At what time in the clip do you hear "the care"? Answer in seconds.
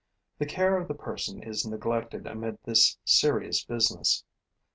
0.39-0.77